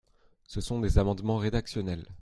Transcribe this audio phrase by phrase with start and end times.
[0.47, 2.07] Ce sont des amendements rédactionnels.